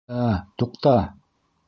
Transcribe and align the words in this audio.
Ә, 0.19 0.21
туҡта! 0.61 0.95